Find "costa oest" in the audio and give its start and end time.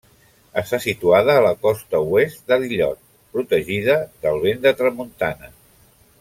1.65-2.49